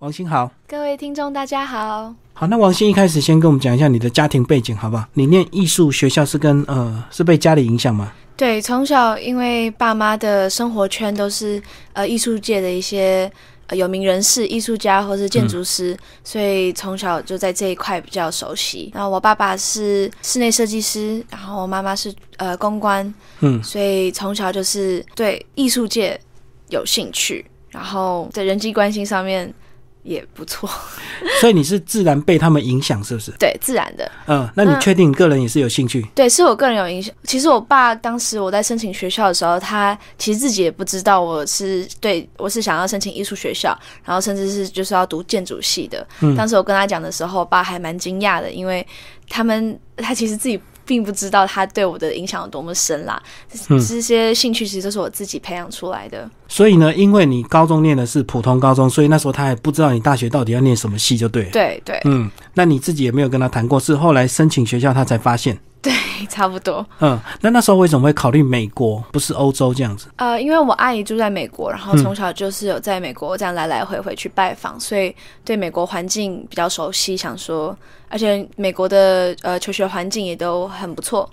[0.00, 2.14] 王鑫好，各位听众大家好。
[2.32, 5.04] 好，那王鑫一开始先跟我们讲一下你的家庭背景，好不好？
[5.12, 8.10] 你念艺术学校是跟呃是被家里影响吗？
[8.34, 13.30] 对，从小因为爸妈的生活圈都是呃艺术界的一些
[13.66, 15.94] 呃有名人士、艺术家或是建筑师，
[16.24, 18.90] 所以从小就在这一块比较熟悉。
[18.94, 26.18] 然后我爸爸是室内设计师，然后我妈妈是呃公关，嗯，所以从小就是对艺术界
[26.70, 29.52] 有兴趣，然后在人际关系上面
[30.02, 30.68] 也不错。
[31.40, 33.30] 所以你是自然被他们影响，是不是？
[33.38, 34.10] 对，自然的。
[34.26, 36.06] 嗯，那你确定你个人也是有兴趣？
[36.14, 37.14] 对，是我个人有影响。
[37.24, 46.06] 其实我爸当时我在申请学校的时候，他其实自己也不知道我是对我是想要申请艺术学校，然后甚至是就是要读建筑系的。
[46.20, 48.86] 嗯当时我跟他讲的时候，我爸还蛮惊讶的，因为
[49.28, 50.60] 他们他其实自己
[50.90, 53.22] 并不知道他对我的影响有多么深啦。
[53.68, 56.28] 嗯这些兴趣其实都是我自己培养出来的。
[56.48, 61.50] 所以呢，因为你高中念的是普通高中，所以那时候他还不知道你大学到底要念什么系，就对了。
[61.52, 65.56] 对对嗯，那你自己也没有跟他谈过，是后来申请学校他才发现。
[65.82, 65.92] 对，
[66.28, 66.86] 差不多。
[67.00, 70.08] 嗯，那那时候为什么会考虑美国，不是欧洲这样子？
[70.16, 75.14] 呃，因为我阿姨住在美国，然后嗯从小就是有在美国这样来来回回去拜访，所以
[75.44, 77.16] 对美国环境比较熟悉。
[77.16, 77.76] 想说，
[78.08, 81.28] 而且美国的呃求学环境也都很不错，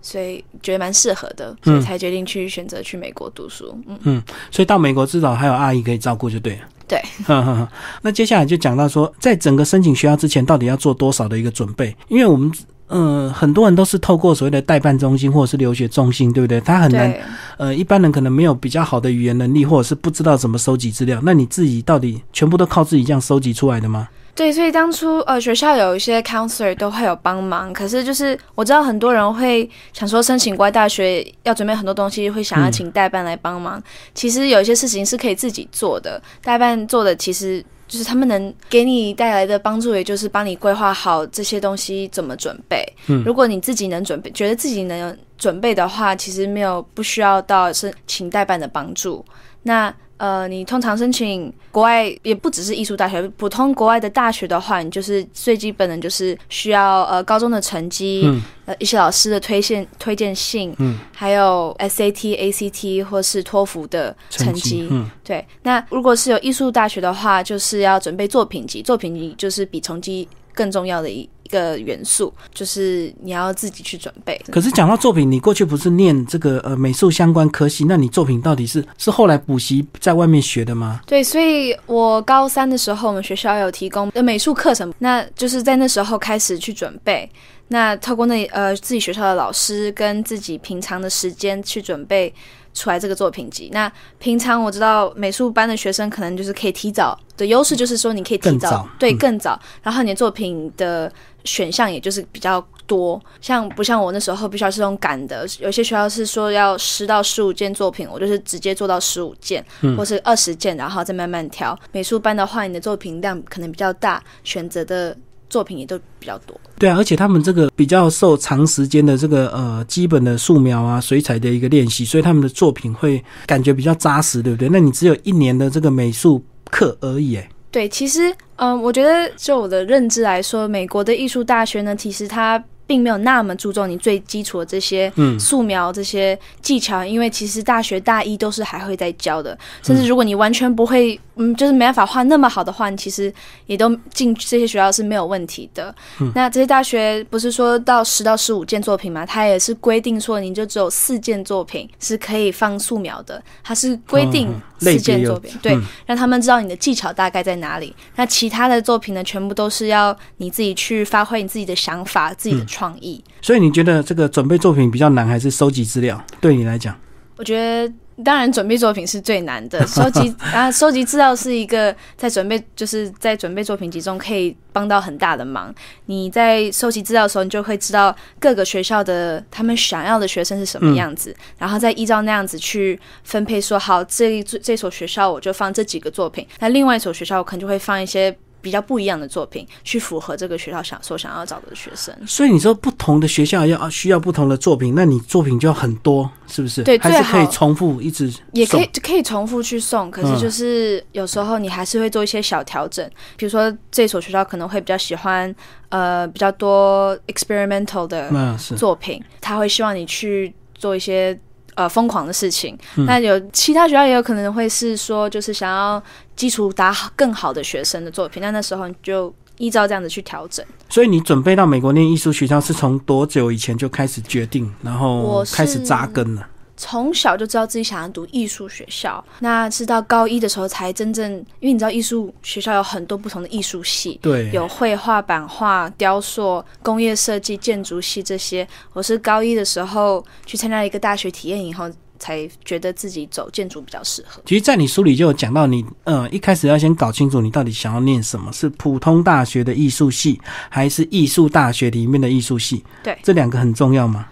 [0.00, 3.78] 所以觉得蛮适合的，所以才决定去选择去美国读书。
[3.86, 6.62] 嗯嗯，所以到美国至少还有阿姨可以照顾，就对了。
[6.88, 7.00] 对
[8.02, 11.96] 那接下来就讲到说，在整个申请学校之前，到底要做多少的一个准备？
[12.08, 12.52] 因为我们
[12.92, 16.60] 嗯、呃很多人都是透过所谓的代办中心或者是留学中心，对不对？
[16.60, 17.12] 他很难。
[17.56, 21.20] 呃，一般人可能没有比较好的语言能力，或者是不知道怎么收集资料。
[21.22, 24.08] 那你自己到底全部都靠自己这样收集出来的吗？
[24.34, 33.80] 对，所以当初呃学校有一些 counselor 都会有帮忙，可是就是我知道很多人会想说申请国外大学要准备很多东西，会想要请代办来帮忙。
[34.14, 42.82] 其实有一些事情是可以自己做的，代办做的其实就是他们能给你带来的帮助，也就是帮你规划好这些东西怎么准备。
[43.08, 49.22] 嗯如果你自己能准备，觉得自己能准备的话，其实没有不需要到申请代办的帮助。
[49.62, 58.40] 那呃，你通常申请国外也不只是艺术大学，普通国外的大学的话，你就是最基本的就是需要呃高中的成绩，嗯。
[58.64, 64.86] 呃一些老师的推荐推荐信，嗯，还有 SAT、ACT 或是托福的成绩。
[64.88, 65.10] 嗯。
[65.24, 74.40] 对，那如果是有艺术大学的话，就是要准备作品集，作品集就是比成绩更重要的一一个元素，就是你要自己去准备。
[74.50, 81.00] 可是讲到作品，你过去不是念这个呃美术相关科系，那你作品到底是是后来补习在外面学的吗？
[81.06, 87.30] 对，所以我高三的时候，我们学校有提供的美术课程，那就是在那时候开始去准备。
[87.68, 92.32] 那透过那呃自己学校的老师跟自己平常的时间去准备
[92.74, 93.70] 出来这个作品集。
[93.72, 101.12] 那平常我知道美术班的学生可能就是可以提早的优势，就是说你可以提早对嗯更早，然后你的作品的
[101.44, 103.20] 选项也就是比较多。
[103.40, 109.64] 像不像我那时候必须要是用赶的，有些学校是说要十到十五件作品，我就是直接做到十五件。
[109.96, 111.78] 或是二十件，然后再慢慢挑。
[111.90, 115.16] 美术班的话，你的作品量可能比较大，选择的
[115.52, 116.58] 作品也都比较多。
[116.78, 124.70] 对啊，而且他们这个比较受长时间的这个呃基本的素描啊、水彩的一个练习，所以他们的作品会感觉比较扎实，对不对？
[124.70, 143.32] 那你只有一年的这个美术课而已，哎，对，其实，嗯、我觉得就我的认知来说，美国的艺术大学呢，其实它并没有那么注重你最基础的这些嗯素描这些技巧，因为其实大学大一都是还会在教的，甚至如果你完全不会，嗯，就是没办法画那么好的话，你其实
[143.66, 145.94] 也都进这些学校是没有问题的。
[146.34, 157.94] 那这些大学不是说到十到十五件作品嘛，它也是规定说你就只有四件作品是可以放素描的，它是规定四件作品，对，嗯让他们知道你的技巧大概在哪里。
[158.16, 163.22] 那其他的作品呢，全部都是要你自己去发挥你自己的想法、自己的创意。
[163.40, 166.20] 所以你觉得这个准备作品比较难，还是收集资料？
[166.40, 166.98] 对你来讲，
[167.36, 167.92] 我觉得。
[168.22, 169.84] 当然，准备作品是最难的。
[169.88, 175.74] 收集啊，收集资料是一个在准备，就是在准备作品集中可以帮到很大的忙。
[176.06, 192.16] 你在收集资料的时候，你就会知道各个学校的他们想要的学生是什么样子，然后再依照那样子去分配说好这一这所学校我就放这几个作品，那另外一所学校我可能就会放一些比较不一样的作品，去符合这个学校想所想要找的学生。
[192.26, 196.82] 所以你说不同的学校要需要不同的作品，那你作品就要很多，是不是？
[196.84, 203.04] 对还是可以重复一直也可以可以重复去送，可嗯是就是有时候你还是会做一些小调整，
[203.36, 205.52] 比如说这所学校可能会比较喜欢
[205.88, 211.38] 呃比较多 experimental 的作品，他会希望你去做一些
[211.74, 212.76] 呃疯狂的事情。
[212.96, 216.02] 嗯那有其他学校也有可能会是说，就是想要
[216.36, 220.64] 基础打好更好的学生的作品，那那时候你就依照这样子去调整。
[220.88, 226.46] 所以你准备到美国念艺术学校是从多久以前就开始决定，然后开始扎根了？
[226.84, 238.66] 从小就知道自己想要读艺术学校，那是到高一的时候才真正，因为你知道艺术学校有很多不同的艺术系，对，有绘画、版画、雕塑、工业设计、建筑系这些。
[238.94, 241.88] 我是高一的时候去参加一个大学体验以后，
[242.18, 244.42] 才觉得自己走建筑比较适合。
[244.44, 252.84] 其实，在你书里就有讲到你，呃，一开始要先搞清楚你到底想要念什么，是普通大学的艺术系，还是艺术大学里面的艺术系？
[253.04, 254.26] 对这两个很重要吗？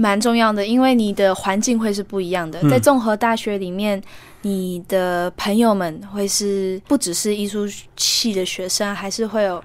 [0.00, 2.60] 蛮重要的，因为你的环境会是不一样的。
[2.62, 4.00] 嗯在综合大学里面，
[4.42, 7.66] 你的朋友们会是不只是艺术
[7.96, 9.60] 系的学生，还是会有，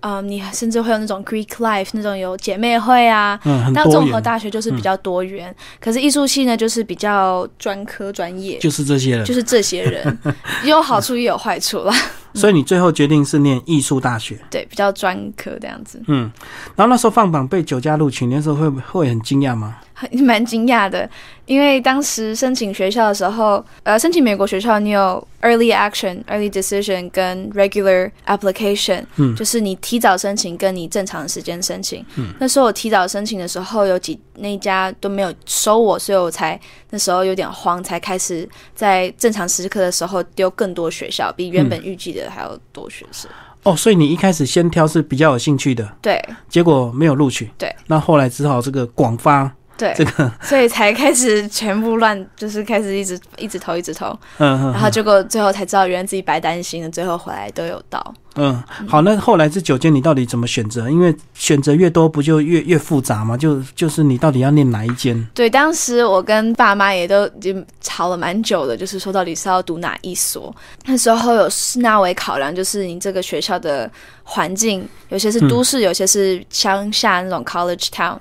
[0.00, 3.38] 嗯，你甚至会有那种 Greek life 那种有姐妹会啊。
[3.74, 9.24] 那综合大学就是比较多元，可是艺术系呢，就是比较专科专业，就是这些人。
[9.26, 10.18] 就是这些人，
[10.64, 11.94] 也 有好处也有坏处啦。
[12.36, 16.30] 所以你最后决定是念艺术大学，对，比较专科这样子，嗯，
[16.76, 19.76] 然后那时候放榜被九家录取，那时候会会很惊讶吗？
[19.98, 21.08] 很 蛮惊讶的。
[21.46, 32.04] 因为当时申请学校的时候，呃，申请美国学校，你有 early action、early decision 跟 regular application，嗯就是你提早申请跟你正常的时间申请。
[32.16, 36.60] 嗯，那时候我提早申请的时候，有几那一家都没有收我，所以我才
[36.90, 43.30] 那时候有点慌，才开始在正常时刻的时候丢更多学校，比原本预计的还要多学生。
[43.62, 47.48] 哦，所以你一开始先挑是比较有兴趣的，对结果没有录取。
[47.56, 54.06] 对，那后来只好这个广发对，这个，所以才开始全部乱，就是开始一直一直投一直投，
[54.38, 58.14] 嗯嗯然后结果最后才知道，原来自己白担心了，最后回来都有到。
[58.38, 60.90] 嗯，好，那后来这九间你到底怎么选择？
[60.90, 63.36] 因为选择越多，不就越越复杂吗？
[63.36, 65.26] 就就是你到底要念哪一间？
[65.34, 70.54] 对，当时我跟爸妈也都已经吵了蛮久的，就是说到底是要读哪一所。
[70.84, 73.90] 那时候有纳为考量，就是你这个学校的
[74.22, 78.18] 环境，有些是都市，有些是乡下那种 college town。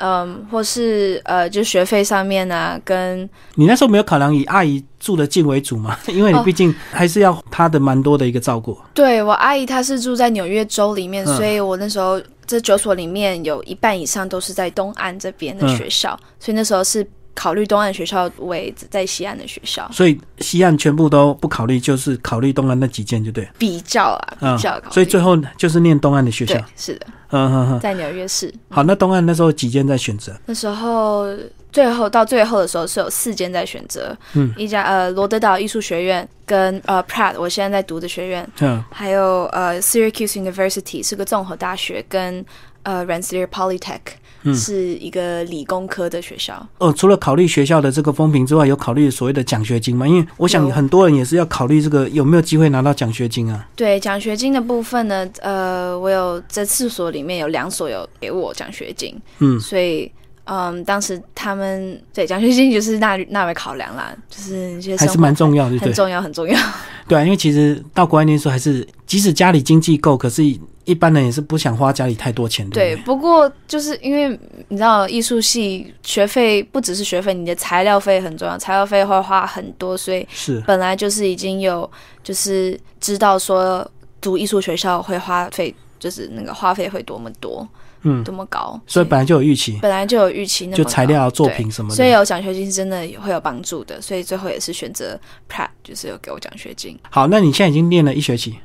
[0.00, 5.96] 嗯，或是呃，就学费上面啊，跟你那时候没有考量以阿姨住的近为主嘛？
[6.08, 8.76] 因为你哦毕竟还是要她的蛮多的一个照顾。
[8.94, 17.06] 对我阿姨她是住在纽约州里面，嗯所以我那时候这九所里面有一半以上都是在东岸这边的嗯学校，所以那时候是
[17.40, 23.48] 考虑东岸学校为在西岸的学校所以西岸全部都不考虑，就是考虑东岸那几间就对。
[23.56, 24.78] 比较啊，嗯比较。
[24.90, 26.64] 所以最后就是念东岸的学校对。
[26.76, 27.80] 是的，嗯哼哼。
[27.80, 28.52] 在纽约市。
[28.68, 30.38] 好，那东岸那时候几间在选择？
[30.44, 31.34] 那时候
[31.72, 42.44] 最后到最后的时候是有四间在选择，嗯一家呃罗德岛艺术学院跟呃 Pratt 我现在在读的学院，嗯还有呃 Syracuse University 是个综合大学，跟
[42.82, 44.00] 呃 Rensselaer Polytech、
[44.42, 46.66] 嗯是一个理工科的学校。
[46.78, 50.08] 哦，除了考虑学校的这个风评之外，有考虑所谓的奖学金吗？
[50.08, 53.68] 因为我想很多人也是要考虑这个有没有机会拿到奖学金啊。
[53.76, 60.10] 对奖学金的部分呢，呃，我有这四所里面有两所有给我奖学金，嗯，所以。
[60.52, 65.78] 嗯，当时他们对奖学金就是纳纳为考量啦，就是一些还是蛮重要的？
[65.78, 66.58] 很重要，很重要。
[67.06, 70.42] 对啊，因为其实到国外念书还是，即使家里经济够，可是
[70.84, 73.02] 一般人也是不想花家里太多钱，对，对对？
[73.04, 74.36] 不过就是因为
[74.66, 81.88] 你知道艺术系学费不只是学费，你的材料费很重要，材料费会花很多，所以是，本来就是已经有
[82.24, 83.88] 就是知道说
[84.20, 87.68] 读艺术学校会花费，就是那个花费会多么多，
[88.02, 91.94] 嗯，多么高，所以本来就有预期，本来就有预期那么就材料、作品什么的。
[91.94, 96.98] 所以有奖学金是真的会有帮助的，所以最后也是选择 Pratt，就是有给我奖学金。
[97.10, 98.56] 好，那你现在已经练了一学期，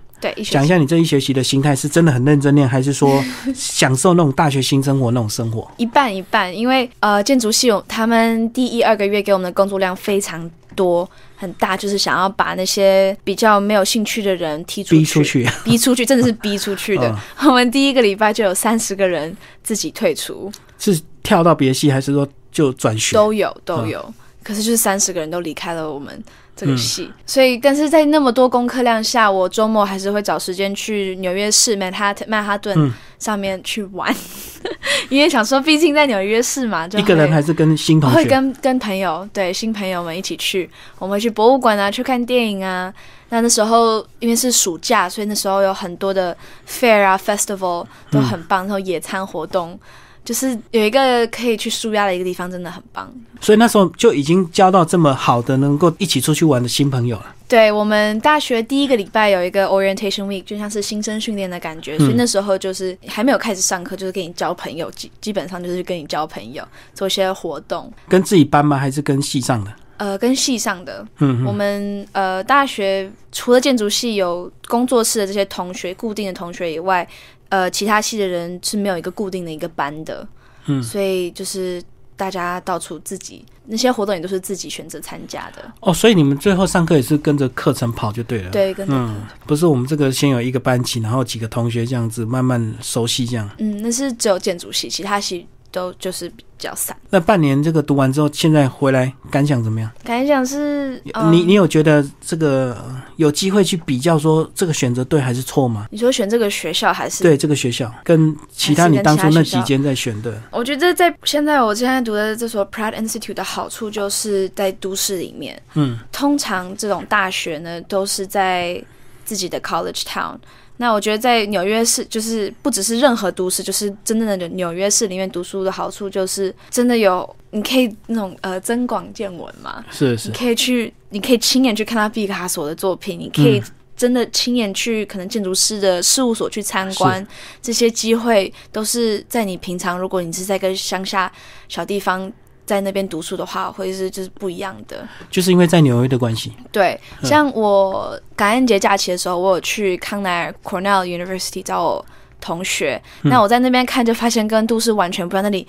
[0.50, 5.70] 讲一下你这一学期的心态是真的很认真练，还是说 享受那种大学新生活那种生活？
[5.78, 17.10] 一半一半，因为呃，建筑系有他们第一二个月给我们的工作量非常多很大，就是想要把那些比较没有兴趣的人踢出去，逼出去，逼出去，真的是逼出去的。
[17.42, 23.16] 嗯我们第一个礼拜就有三十个人自己退出，是跳到别系，还是说就转学？
[23.16, 24.14] 都有都嗯有，
[24.46, 26.24] 可是就是三十个人都离开了我们。
[26.58, 34.10] 这个系，所以但是在那么多功课量下，我周末还是会找时间去纽约市曼哈曼哈顿嗯上面去玩，
[35.12, 38.16] 因为想说，毕竟在纽约市嘛，就 一个人还是跟新同学？
[38.16, 42.94] 会跟跟朋友，对新朋友们一起去，我们会去博物馆啊，去看电影啊。
[43.28, 46.34] 那那时候因为是暑假，所以那时候有很多的
[46.66, 49.78] fair 啊、festival 都很棒，然后野餐活动，
[50.26, 53.10] 就是有一个可以去舒压的一个地方，真的很棒。
[53.40, 57.34] 所以那时候就已经交到这么好的能够一起出去玩的新朋友了。
[57.48, 67.92] 对我们大学第一个礼拜有一个 orientation week，就像是新生训练的感觉，所以那时候就是还没有开始上课，就是跟你交朋友，基基本上就是跟你交朋友，做一些活动。
[68.10, 68.80] 跟自己班吗？
[68.80, 69.72] 还是跟系上的？
[69.98, 71.06] 呃，跟系上的。
[71.20, 77.08] 嗯我们呃大学除了建筑系有工作室的这些同学，固定的同学以外，
[77.50, 80.28] 呃，其他系的人是没有一个固定的一个班的。
[80.68, 81.80] 嗯所以就是
[82.16, 85.72] 大家到处自己那些活动也都是自己选择参加的。
[85.82, 88.50] 哦，所以你们最后上课也是跟着课程跑就对了。。
[88.50, 93.48] 对，跟着嗯，不是我们这个先有一个班级，然后几个同学这样子慢慢熟悉这样。
[93.60, 96.96] 嗯，那是只有建筑系，其他系都就是比较散。
[97.10, 99.92] 那半年这个读完之后，现在回来感想怎么样？
[100.06, 105.88] 感想是，嗯你你有觉得这个呃有机会去比较说这个选择对还是错吗？
[105.92, 107.24] 你说选这个学校还是？
[107.24, 118.82] 对这个学校跟其他你当初那几间在选的， 我觉得在现在我现在读的这所 Pratt Institute 的好处就是在都市里面，嗯，通常这种大学呢都是在
[119.26, 120.38] 自己的 college town。
[120.78, 130.30] 那我觉得在纽约市，就是不只是任何都市，就是真正的纽约市里面读书的好处，就是真的有你可以那种呃增广见闻嘛，是是。
[130.30, 133.64] 你，可以去，你可以亲眼去看到毕卡索的作品，你可以嗯
[133.96, 137.26] 真的亲眼去可能建筑师的事务所去参观，
[137.62, 141.32] 这些机会都是在你平常如果你是在一个乡下
[141.70, 142.30] 小地方
[142.66, 145.08] 在那边读书的话，会是就是不一样的。
[145.30, 152.06] 就是因为在纽约的关系，对，嗯像我感恩节假期的时候，我有去康奈尔 Cornell University 找我
[152.46, 155.68] 同学，嗯那我在那边看就发现跟都市完全不一样，那里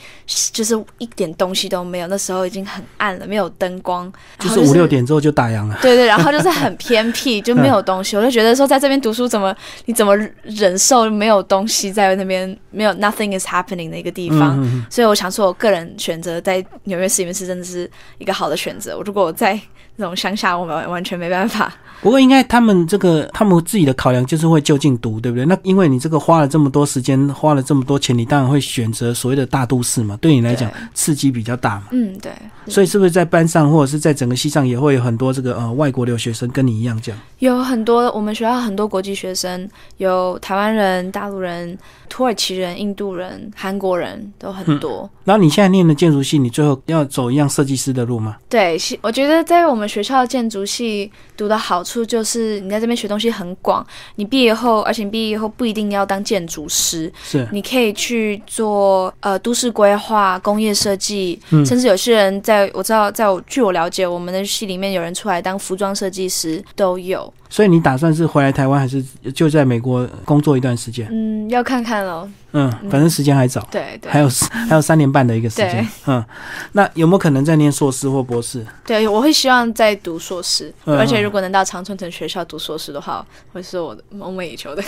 [0.53, 5.79] 就是一点东西都没有，那时候已经很暗了，没有灯光，就是五六点之后就打烊了。
[5.81, 8.15] 对对，然后就是很 偏僻，就没有东西。
[8.17, 9.57] 我就觉得说，在这边读书怎么
[9.87, 14.63] 你怎么忍受没有东西在那边没有 nothing is happening 的一个地方？
[14.91, 18.99] 所以我想说，我个人选择在纽约市里面是真的是一个好的选择。
[18.99, 19.59] 我如果我在
[19.97, 21.73] 那种乡下，我们完全没办法。
[22.03, 25.47] 不过应该他们这个他们自己的考量就是会就近读，对不对？
[25.47, 31.85] 那因为你这个花了这么多时间，花了这么多钱，你当然会选择所谓的大都市嘛，对你来讲刺激比较大嘛。
[31.91, 32.33] 嗯，对。
[32.69, 37.21] 所以是不是在班上或者是在整个系上也会有很多这个呃外国留学生跟你一样这样？
[37.39, 39.69] 有很多我们学校很多国际学生，
[39.99, 45.09] 有台湾人、大陆人、土耳其人、印度人、韩国人都很多。
[45.25, 48.37] 然后你现在念的建筑系，你最后要走一样设计师的路吗？
[48.49, 53.87] 对，是我觉得在我们学校建筑系读的好处就是你在这边学东西很广。
[54.17, 67.33] 你毕业后，而且你毕业后不一定要当建筑师，是，你可以去做呃都市规划、工业设计，嗯甚至有些人在我知道，在我据我了解，我们的系里面有人出来当服装设计师都有。
[67.49, 71.07] 所以你打算是回来台湾，还是就在美国工作一段时间？
[71.11, 72.29] 嗯，要看看喽。
[72.53, 74.29] 嗯，反正时间还早，对对还有
[74.69, 75.87] 还有三年半的一个时间。
[76.07, 76.25] 嗯，
[76.73, 78.67] 那有没有可能再念硕士或博士？
[78.85, 84.83] 对，我会希望再读硕士，嗯而且如果能到常春藤学校读硕士的话，会是我的梦寐以求的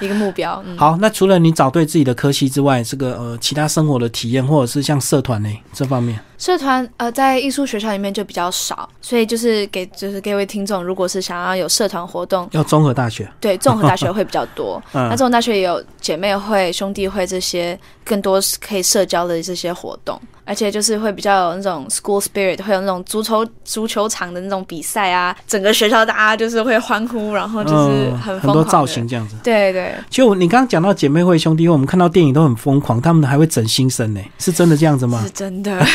[0.00, 0.62] 一个目标。
[0.66, 13.28] 嗯，好，那除了你找对自己的科系之外，这个呃其他生活的体验，或者是像社团呢这方面，社团呃在艺术学校里面就比较少，所以就是给就是各位听众，如果是想要有社团活动，要综合大学。
[13.40, 14.82] 对综合大学 会比较多。
[14.92, 29.06] 那嗯综合大学也有姐妹会、兄弟会这些更多可以社交的这些活动，而且就是会比较有那种 school spirit，会有那种足球足球场的那种比赛啊，整个学校大家就是会欢呼，然后就是嗯很疯狂的很多造型。
[29.06, 29.36] 这样子。
[29.44, 35.28] 对对，就你刚刚讲到姐妹会、兄弟会，我们看到电影都很疯狂，他们还会整新生呢，是真的这样子吗是？
[35.30, 35.78] 真的。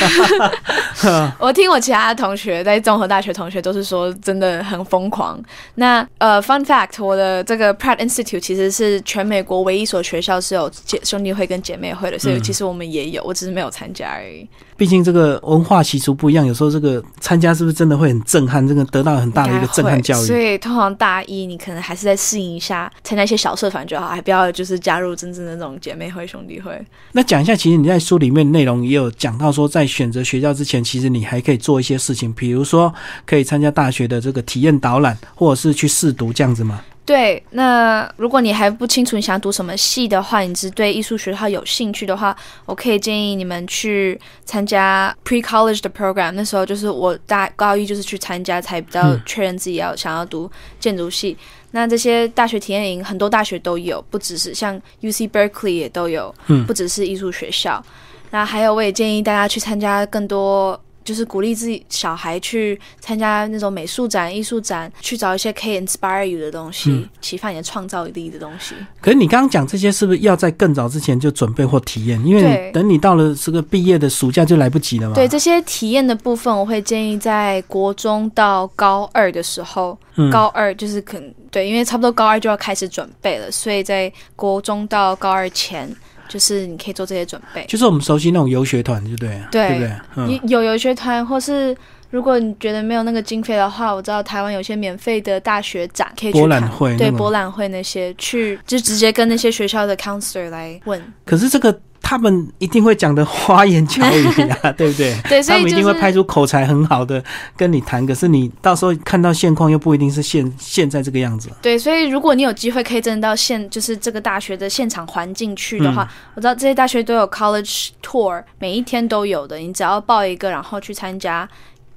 [1.40, 5.42] 我听我其他同学在综合大学同学都是说，真的很疯狂。
[5.76, 14.43] 那呃，fun fact，我的这个 Pratt Institute 其实是全美国唯一一所学校是有姐兄弟会跟姐妹会的，所以嗯其实我们也有，我只是没有参加而已。
[14.76, 18.68] 毕竟这个文化习俗不一样，有时候这个参加是不是真的会很震撼？
[18.68, 20.38] 这个得到很大的一个震撼教育所。
[20.38, 26.80] 以通常大一你可能还是在适应一下，参加一些小社团就好，还不要就是加入真正的那种姐妹会、兄弟会。
[27.12, 32.94] 那讲一下，其实你在书里面内容也有讲到说，在选择学校之前，其实你还可以做一些事情，比如说
[33.26, 36.82] 可以参加大学的这个体验导览，或者是去试读这样子吗？
[37.06, 42.34] 对，那如果你还不清楚你想读什么系的话，你是对艺术学校有兴趣的话，
[42.66, 46.32] 我可以建议你们去参加 pre college 的 program。
[46.32, 51.38] 那时候就是我大高一就是去参加，才比较嗯确认自己要想要读建筑系。
[51.72, 57.84] 那这些大学体验营很多大学都有，不只是像 UC Berkeley 也都有，嗯不只是艺术学校。
[58.32, 68.76] 那还有，我也建议大家去参加更多就是鼓励自己小孩去参加那种美术展、艺术展，去找一些可以 inspire you 的东西，嗯启发你的创造力的东西。
[69.02, 72.24] 可是你刚刚讲这些，是不是要在更早之前就准备或体验？
[72.26, 75.16] 因为等你到了这个毕业的暑假就来不及了嘛。
[75.16, 85.94] 对这些体验的部分，我会建议在国中到高二的时候，嗯高二就是可能对，因为差不多高二就要开始准备了，所以在国中到高二前，
[86.28, 87.66] 就是你可以做这些准备。
[87.68, 89.92] 就是我们熟悉那种游学团，就对不，对对不对？
[90.16, 91.76] 嗯有游学团，或是
[92.10, 101.02] 如果你觉得没有那个经费的话，我知道台湾有些免费的大学展可以去博览会对博览会那些去，就直接跟那些学校的 counselor 来问。
[101.26, 104.28] 可是这个他们一定会讲的花言巧语
[104.62, 105.16] 啊， 对不对？
[105.28, 107.24] 对，所他们一定会以就是派出口才很好的
[107.58, 111.50] 跟你谈，可是你到时候看到现况又不一定是现现在这个样子。
[111.62, 121.50] 对，所以如果你有机会可以真的到现，就是这个大学的现场环境去的话，我知道这些大学都有 college tour，每一天都有的，你只要报一个，然后去参加。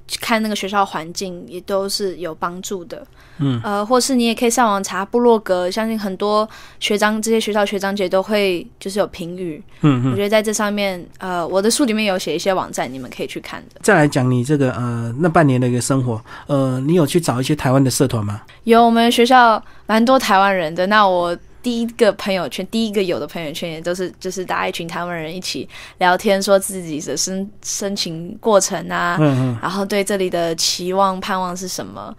[0.07, 3.05] 去看那个学校环境也都是有帮助的，
[3.39, 6.47] 嗯，呃，或是你也可以上网查部落格，相信很多
[6.79, 10.11] 学长这些学校学长姐都会就是有评语，嗯嗯。
[10.11, 13.81] 我觉得在这上面，呃，我的书里面有写一些网站，你们可以去看的。
[13.83, 18.41] 再来讲你这个呃那半年的一个生活，呃，你有去找一些台湾的社团吗？
[18.63, 32.15] 有我们学校蛮多台湾人的，那我第一个朋友圈，第一个有的朋友圈也都是就是大家一群台湾人一起聊天，说自己的申申请过程啊，嗯嗯，然后对这里的期望盼望是什么。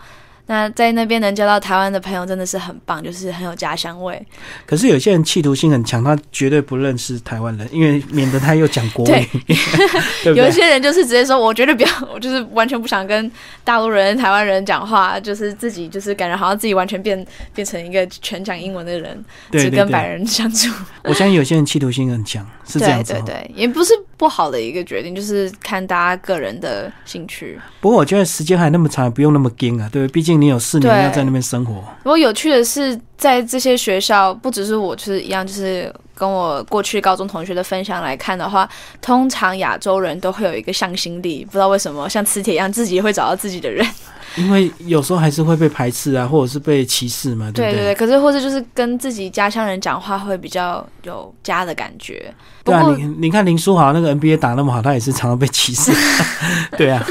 [0.48, 4.20] 那在那边能交到台湾的朋友真的是很棒，就是很有家乡味。
[4.66, 9.28] 可是有些人企图心很强，他绝对不认识台湾人，因为免得他又讲国语？
[10.34, 13.30] 有一些人就是直接说，我绝对不要，我就是完全不想跟
[13.62, 20.72] 大陆人、台湾人讲话，就是自己就是感觉好像自己完全变变成一个全讲英文的人，对对只跟白，人相处。
[21.04, 23.22] 我相信有些人企图心很强，是这样子、哦。
[23.26, 27.58] 对对对，也不是不好的一个决定，就是看大家个人的兴趣。
[27.80, 30.12] 不过我觉得时间还那么长，不用那么紧啊，对不对？
[30.12, 31.74] 毕竟你有四年要在那边生活。
[32.02, 38.68] 不过有趣的是，在这些学校，不只是我，就是一样，就是跟我过去高中同学的分享来看的话，
[39.00, 43.86] 通常亚洲人都会有一个向心力，不知道为什么，像磁铁一样，自己会找到自己的人。
[44.36, 52.32] 因为有时候还是会被排斥啊，或者是被歧视嘛，不对对对，可是或者就是跟自己家乡人讲话会比较有家的感觉。
[52.62, 55.90] 不对啊，你你看林书豪那个 NBA 打那么好，他也是常常被歧视。
[56.76, 57.04] 对啊，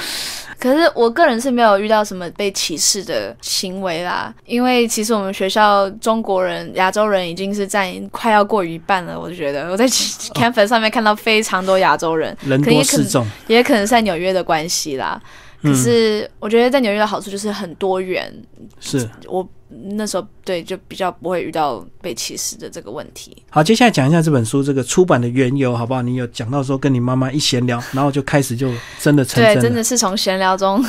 [0.60, 9.20] 可是我个人是没有遇到什么被歧视的行为啦，因为其实我们学校中国人、亚洲人已经是占快要过一半了。
[9.20, 13.26] 我觉得我在 campus 上面看到非常多亚洲人，人多势众。
[13.48, 15.22] 也可能是在纽约的关系啦。
[15.62, 18.32] 可嗯，是我觉得在纽约的好处就是很多元，
[18.80, 19.48] 是我
[19.96, 23.36] 那时候对就比较不会遇到被歧视的这个问题。
[23.50, 23.64] 好。
[23.64, 26.02] 接下来讲一下这本书这个出版的缘由，好不好？
[26.04, 29.62] 你有讲到说跟你妈妈一闲聊，然后就开始就真的成对，真了。
[29.64, 30.80] 真的是从闲聊中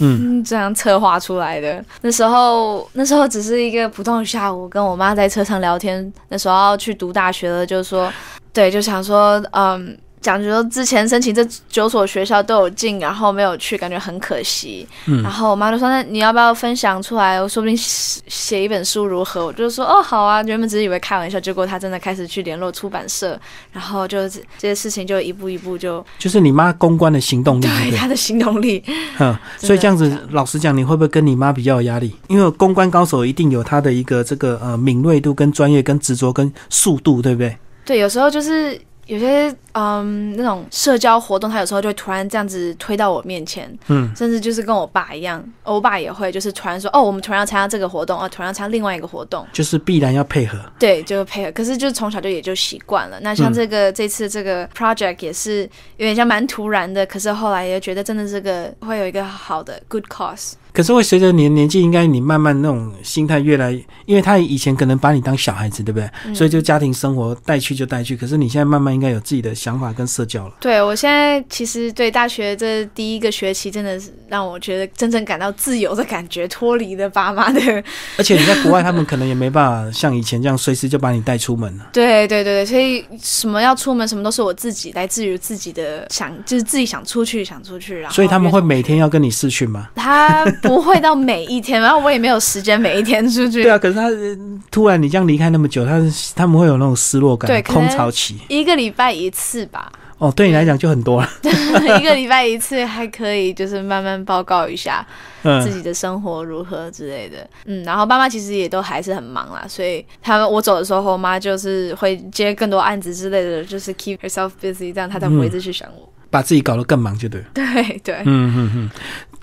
[0.00, 1.82] 嗯，嗯， 这样策划出来的。
[2.02, 6.12] 那时候，那时候只是一个普通的下午，跟我妈在车上聊天。
[6.28, 8.12] 那时候要去读大学了，就说，
[8.52, 9.96] 对，就想说，嗯。
[10.26, 14.84] 讲说之前申请这九所学校都有进，然后没有去，感觉很可惜。
[15.06, 17.40] 嗯然后我妈就说：“那你要不要分享出来？
[17.40, 23.38] 我说不定写写一本书如何？”我就说：“哦，好啊。”原本只是以为开玩笑，结果她真的开始去联络出版社，
[23.70, 27.66] 然后就这些事情就一步一步就就是你妈公关的行动力？
[27.66, 28.82] 对她的行动力。
[29.20, 32.12] 嗯，所以这样子，老实讲，你会不会跟你妈比较有压力？
[32.26, 37.56] 因为公关高手一定有他的一个这个呃敏锐度、跟专业、跟执着、跟速度，对不对？
[37.84, 50.58] 对，有时候就是有些嗯那种社交活动，他有时候就会突然这样子推到我面前，嗯，甚至就是跟我爸一样，我爸也会就是突然说哦，我们突然要参加这个活动，哦，突然要参加另外一个活动，就是必然要配合。
[50.78, 51.52] 对，就配合。
[51.52, 53.18] 可是就从小就也就习惯了。
[53.20, 55.62] 那像嗯这个、这次这个 project 也是
[55.98, 60.54] 有点像蛮突然的，可是后来也觉得真的这个会有一个好的 good cause。
[60.76, 63.72] 可是会随着你的年纪，应该你慢慢那种心态越来，
[64.04, 66.06] 因为他以前可能把你当小孩子，对不对？
[66.26, 68.14] 嗯所以就家庭生活带去就带去。
[68.14, 70.54] 可是你现在慢慢应该有自己的想法跟社交了。
[70.60, 77.60] 对我现在其实对大学这第一个学期，真的是让我觉得真正感到自由的感觉，脱离了爸妈的
[78.18, 81.88] 而且你在国外，他们可能也没办法像以前这样随时就把你带出门了。
[81.90, 89.88] 对对对对，所以什么要出门，什么都是我自己，来自于自己的想，就是自己想出去，想出去，然后所以他们会每天要跟你视讯吗？
[89.94, 93.62] 他不会到每一天，然后我也没有时间每一天出去。
[93.62, 94.36] 对啊，可是他呃
[94.70, 96.00] 突然你这样离开那么久，他
[96.34, 98.38] 他们会有那种失落感对，空巢期。
[98.48, 101.28] 一个礼拜一次吧，哦，对你来讲就很多了。
[102.00, 105.06] 一个礼拜一次还可以，就是慢慢报告一下
[105.42, 107.48] 自嗯，己的生活如何之类的。
[107.66, 116.12] 嗯，然后爸妈其实也都还是很忙啦，所以他们我走的时候，我妈就是会接更多案子之类的，就是 keep herself busy，这样她才不会一直去想我。
[116.28, 117.46] 把自己搞得更忙，就对了。
[117.54, 117.64] 对
[118.02, 118.90] 对嗯嗯嗯。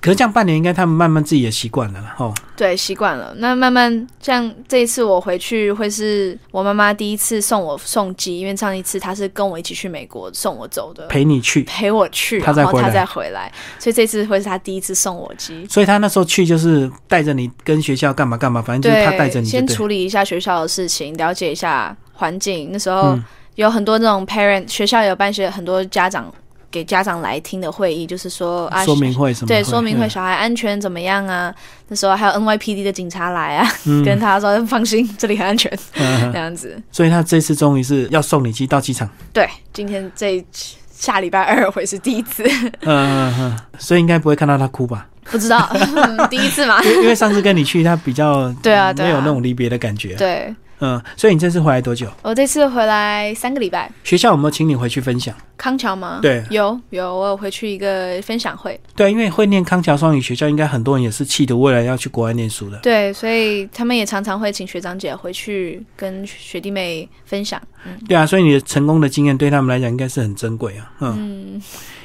[0.04, 2.30] 可是这样半年，应该他们慢慢自己也习惯了啦哦。
[2.54, 3.34] 对，习惯了。
[3.38, 15.66] 那慢慢像这一次我回去，会是我妈妈第一次送我送机，因为上一次她是跟我一起去美国送我走的，陪你去，陪我去，然后她她再回来再回来，所以这次会是她第一次送我机。
[15.70, 19.66] 所以他那时候去就是带着你跟学校干嘛干嘛，反正就是他带着你，先。
[19.66, 22.68] 处理一下学校的事情，了解一下环境。
[22.70, 26.32] 那时候嗯有很多那种 parent，学校有办些很多家长
[26.74, 31.54] 给家长来听的会议，就是说啊，说明会什么对说明会嗯小孩安全怎么样啊？
[31.86, 36.76] 那时候还有 NYPD 的警察来啊，嗯跟他说放心，这里很安全，嗯这样子。
[36.90, 39.08] 所以他这次终于是要送你去到机场。
[39.32, 40.44] 对，今天这
[40.90, 42.42] 下礼拜二会是第一次，
[42.80, 45.06] 嗯嗯嗯，所以应该不会看到他哭吧？
[45.30, 46.82] 不知道嗯第一次嘛？
[46.82, 50.14] 因为上次跟你去，他比较对啊对啊没有那种离别的感觉。
[50.16, 52.06] 对嗯，所以你这次回来多久？
[52.22, 55.34] 我这次回来三个礼拜，学校有没有请你回去分享？
[55.56, 56.18] 康桥吗？
[56.20, 58.78] 对有有，我有回去一个分享会。
[58.96, 62.78] 对，因为会念康桥双语学校，应该很多人也是气的，未来要去国外念书的。
[62.78, 67.60] 对，所以他们也常常会请学长姐回去跟学弟妹分享。
[67.86, 70.90] 嗯对啊，所以你的成功的经验对他们来讲应该是很珍贵啊。
[71.00, 71.62] 嗯，嗯，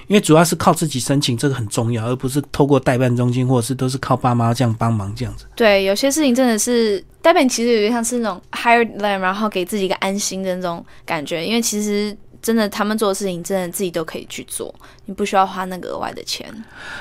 [0.07, 5.45] 因为主要是靠自己申请，这个很重要，而不是透过代办中心或者是都是靠爸妈这样帮忙这样子。
[5.55, 11.45] 对，有些事情真的是代办，其实有点像是那种 hired them，然后给自己一个安心的那种感觉。
[11.45, 14.73] 因为其实真的他们做的事情，真的自己都可以去做，
[15.05, 16.45] 你不需要花那个额外的钱。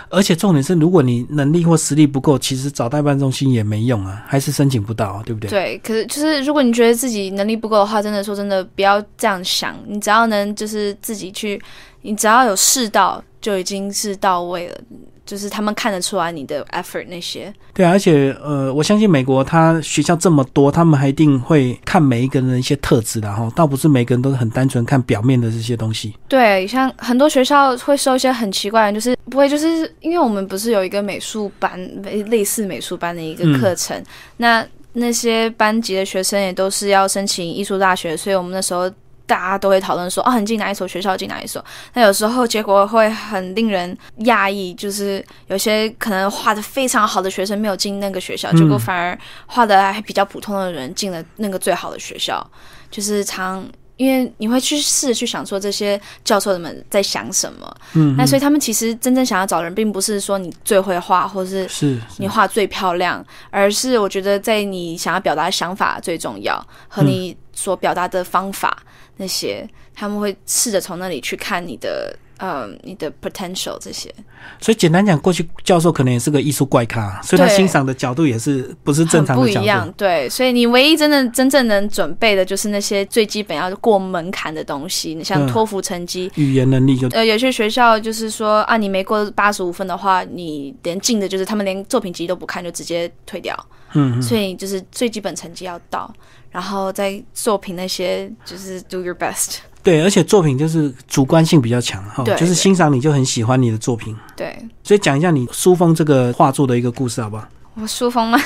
[0.08, 5.48] 而且重点是，如果你能力或实力不够，其实找代办中心也没用啊，还是申请不到、啊，对不对？
[5.48, 9.76] 对，可是就是如果你觉得自己能力不够的话，真的说真的，不要这样想。
[9.86, 11.60] 你只要能就是自己去，
[12.02, 14.80] 你只要有试到，就已经是到位了。
[15.28, 17.52] 就是他们看得出来你的 effort 那些。
[17.74, 26.14] 对啊，而且呃，我相信美国他学校这么多，他们还一定会看每一个人的一些特质的哈，倒不是每个人都是很单纯看表面的这些东西。
[26.26, 34.02] 对，像很多学校会收一些很奇怪的，就是不会，就是因为我们不是有一个美术班，类类似美术班的一个课程，
[34.38, 38.90] 那那些班级的学生也都是要申请艺术大学，所以我们那时候。
[39.28, 41.64] 大家都会讨论说，哦，你进哪一所学校，进哪一所。
[41.92, 52.44] 那有时候结果会很令人讶异，就是有些可能画的非常好的学生没有进那个学校，嗯结果反而画的还比较普通的人进了那个最好的学校。
[52.90, 53.62] 就是常
[53.98, 62.00] 因为你会去试着去想说这些教授们在想什么，嗯，那所以他们其实真正想要找人，并不是说你最会画，或是是是。
[62.16, 68.82] 你画最漂亮，而是我觉得在你想要表达的想法最重要，和你所表达的方法
[69.18, 72.16] 那些，他们会试着从那里去看你的。
[72.38, 74.12] 呃，你的 potential 这些。
[74.60, 79.64] 所以简单讲，过去教授可能也是个艺术怪咖，所以他欣赏的角度也是不是正常的角度。
[79.64, 85.48] 一样，对，所以你唯一真的真正能准备的就是那些最基本要过门槛的东西，你像嗯。
[85.48, 93.56] 托福成绩，语言能力就呃，有些学校就是说啊，你没过八十五分的话，你连进的就是他们连作品集都不看就直接退掉，
[93.94, 94.22] 嗯嗯。
[94.22, 96.12] 所以就是最基本成绩要到，
[96.50, 104.14] 然后在作品那些就是 do your best，对，而且作品就是主观性比较强哈，就是欣赏你就很喜欢你的作品。
[104.36, 107.46] 对所以讲一下你书风这个画作的一个故事好不好？
[107.80, 108.38] 我书封吗？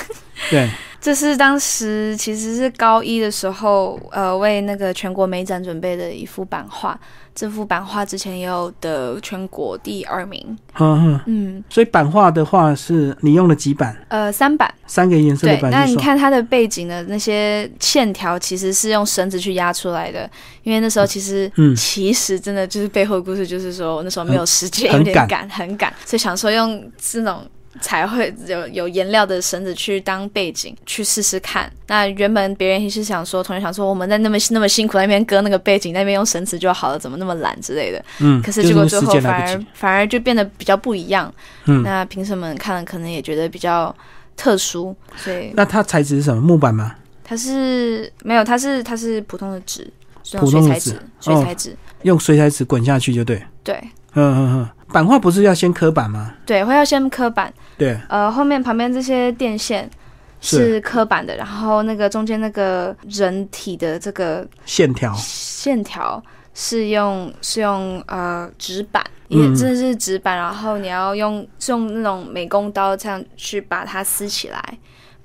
[0.50, 0.68] 对，
[1.00, 6.98] 这是当时其实是高一的时候，呃，为那个全国美展准备的一幅版画。
[7.34, 11.20] 这幅版画之前也有得全国第二名，哼哼。
[11.24, 13.96] 嗯，所以版画的话是你用了几版？
[14.08, 14.70] 呃，三版。
[14.86, 15.96] 三个颜色的对，那你。
[15.96, 20.28] 看它的背景的那些线条，其实是用绳子去压出来的。
[20.62, 27.42] 因为那时候其实，嗯其实真的就是背后的故事，就是说我那时候没有时间，有点赶，很赶，所以想说用这种
[27.80, 31.70] 彩绘有有颜料的绳子去当背景去试试看。
[31.88, 38.04] 那原本别人也是想说，同学想说我们在那么那么辛苦那边割那个背景，那边用绳子就好了，怎么那么懒之类的。
[38.20, 39.64] 嗯，可是结果最后反而。
[39.74, 41.32] 反而就变得比较不一样。
[41.64, 43.94] 嗯，那评审们看了可能也觉得比较
[44.36, 46.40] 特殊，所以那它材质是什么？
[46.40, 46.94] 木板吗？
[47.24, 49.90] 它是没有，它是它是普通的纸，
[50.32, 51.76] 用普通的纸水彩纸，水彩纸。
[52.02, 53.42] 用水彩纸滚下去就对。
[53.62, 53.76] 对
[54.14, 56.34] 嗯嗯嗯，版画不是要先刻板吗？
[56.44, 59.90] 对，会要先刻板，对，呃，后面旁边这些电线
[60.40, 65.12] 是是刻板的，然后那个中间那个人体的这个线条。
[65.14, 66.22] 线条
[66.54, 74.62] 是用是用呃纸板，也嗯真的是纸板，然后你要用用那种美工刀这样去把它撕起来。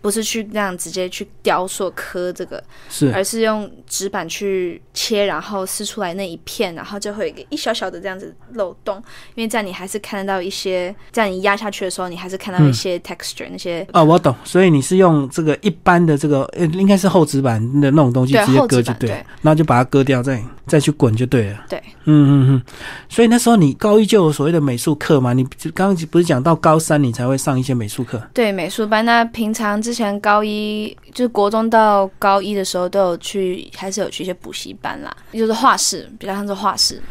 [0.08, 9.04] 不不是去那样直接去雕塑刻这个，是而是用纸板去切，然后撕出来那一片，然后就会有一个一小小的这样子漏洞，
[9.36, 21.66] 因为这样你还是看得到一些，这样你压下去的时候，你还是看到一些 texture、那些哦，我懂，所以你是用这个一般的这个呃，应该是厚纸板的那种东西直接割就对了，对然后就把它割掉，再再去滚就对了。
[21.68, 22.62] 对，嗯嗯嗯。
[23.10, 25.34] 所以那时候你高一就有所谓的美术课嘛？
[25.34, 25.44] 你
[25.76, 28.22] 刚刚不是讲到高三你才会上一些美术课？
[28.34, 29.04] 对美术班。
[29.04, 37.02] 那平常之前高一就是国中到高一的时候都有去，还是有去一些补习班啦，就是画室，比较像是画室。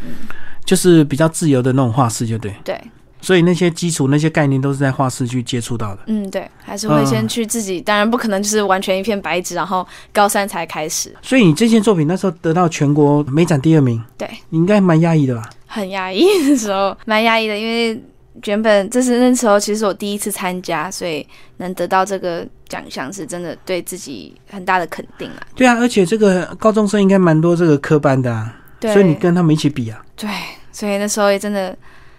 [0.64, 2.54] 就是比较自由的那种画室，就对。
[2.64, 2.80] 对，
[3.20, 6.02] 所以那些基础那些概念都是在画室去接触到的。
[6.06, 15.48] 嗯，对，还是会先去自己，当然不可能就是完全一片白纸，然后高三才开始，所以你这件作品那时候得到全国美展第二名，对，你应该蛮压抑的吧？
[15.66, 18.00] 很压抑的时候，蛮压抑的，因为
[18.44, 25.46] 原本这是那时候其实我第一次参加，所以能得到这个奖项是真的对自己很大的肯定啊。
[25.54, 30.04] 对啊，而且这个高中生应该蛮多这个科班的啊，对，所以你跟他们一起比啊。
[30.14, 30.28] 对，
[30.70, 31.76] 所以那时候也真的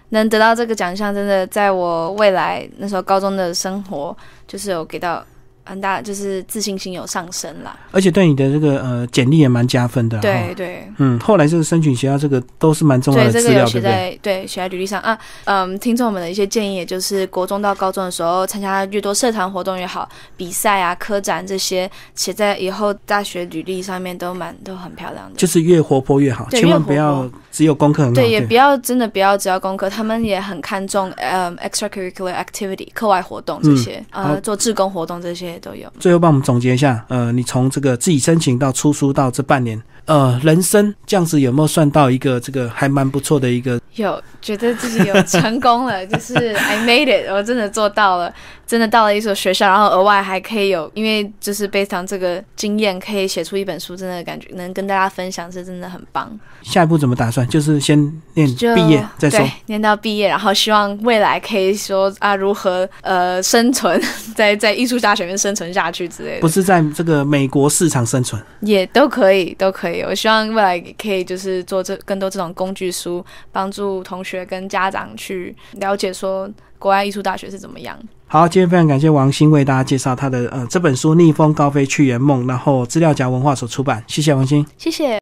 [0.10, 4.16] 能得到这个奖项，真的在我未来那时候高中的生活，
[4.48, 5.26] 就是有给到
[5.68, 7.78] 很大，就是自信心有上升啦。
[7.92, 10.20] 而且对你的这个呃简历也蛮加分的。
[10.20, 10.88] 对对。
[10.98, 13.92] 嗯，后来这个申请学校这个都是蛮重要，的资料，对这个有写不对？
[13.92, 15.18] 在对写在履历上啊。
[15.46, 25.36] 嗯，听众们的一些建议，也就是国中到高中的时候，参加越多社团活动越好，比赛啊、科展这些，写在以后大学履历上面都蛮都很漂亮的。
[25.36, 28.13] 就是越活泼越好，千万不要只有功课很好。
[28.13, 35.91] 对，也不要真的不要只要功课，他们也很看重嗯 extracurricular activity 课外活动这些，好呃，做志工活动这些都有。
[36.00, 43.82] 最后帮我们总结一下，呃，你从这个自己申请到出书到这半年，呃，人生这样子有没有算到一个这个还蛮不错的一个？
[43.96, 48.32] 有觉得自己有成功了， 就是 I made it，我真的做到了，
[48.67, 56.30] 真的到了一所学校，然后额外还可以有，因为就是 based on 这个经验，可以写出一本书，真的感觉能跟大家分享，是真的很棒。
[56.62, 57.47] 下一步怎么打算？
[57.48, 57.98] 就是先
[58.34, 64.02] 念毕业再说。，念到毕业，然后希望未来可以说啊，如何呃生存
[64.36, 70.02] 在在艺术大学里面生存下去之类的，不是在这个美国市场生存，也都可以，都可以。
[70.02, 77.98] 我希望未来可以就是做这更多这种工具书，帮助同学跟家长去了解说国外艺术大学是怎么样。
[78.30, 84.66] 好，今天非常感谢王鑫为大家介绍他的呃这本书《逆风高飞去圆梦》，然后资料夹文化所出版，谢谢王鑫。
[84.78, 85.08] 谢谢。